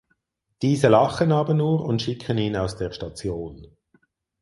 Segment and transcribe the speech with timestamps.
[0.63, 3.77] Diese lachen aber nur und schicken ihn aus der Station.